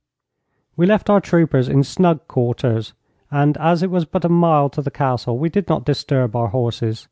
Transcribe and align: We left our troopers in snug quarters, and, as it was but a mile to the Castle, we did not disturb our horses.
We 0.75 0.87
left 0.87 1.11
our 1.11 1.21
troopers 1.21 1.69
in 1.69 1.83
snug 1.83 2.27
quarters, 2.27 2.93
and, 3.29 3.55
as 3.57 3.83
it 3.83 3.91
was 3.91 4.05
but 4.05 4.25
a 4.25 4.29
mile 4.29 4.67
to 4.71 4.81
the 4.81 4.89
Castle, 4.89 5.37
we 5.37 5.47
did 5.47 5.67
not 5.69 5.85
disturb 5.85 6.35
our 6.35 6.47
horses. 6.47 6.99